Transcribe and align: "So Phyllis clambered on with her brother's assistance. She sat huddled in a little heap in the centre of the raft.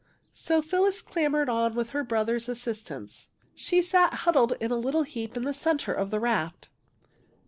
"So 0.47 0.63
Phyllis 0.63 0.99
clambered 0.99 1.47
on 1.47 1.75
with 1.75 1.91
her 1.91 2.03
brother's 2.03 2.49
assistance. 2.49 3.29
She 3.53 3.83
sat 3.83 4.11
huddled 4.25 4.53
in 4.59 4.71
a 4.71 4.75
little 4.75 5.03
heap 5.03 5.37
in 5.37 5.43
the 5.43 5.53
centre 5.53 5.93
of 5.93 6.09
the 6.09 6.19
raft. 6.19 6.69